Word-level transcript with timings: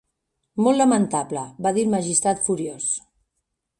"Molt 0.67 0.79
lamentable", 0.81 1.43
va 1.67 1.73
dir 1.77 1.85
el 1.89 1.93
magistrat 1.99 2.43
furiós. 2.49 2.89